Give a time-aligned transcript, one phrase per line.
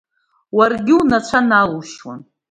[0.57, 2.21] Уаргьы унацәа налушьуан!